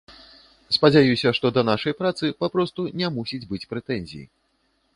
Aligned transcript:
Спадзяюся, 0.77 1.33
што 1.39 1.51
да 1.59 1.65
нашай 1.69 1.93
працы 2.01 2.31
папросту 2.41 2.81
не 3.03 3.07
мусіць 3.19 3.43
быць 3.53 3.63
прэтэнзій. 3.75 4.25